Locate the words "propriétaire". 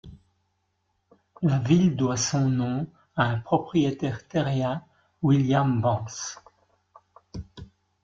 3.37-4.27